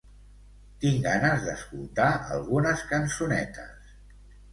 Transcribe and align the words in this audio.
Tinc 0.83 1.03
ganes 1.07 1.43
d'escoltar 1.47 2.07
algunes 2.37 2.81
cançonetes. 2.93 3.93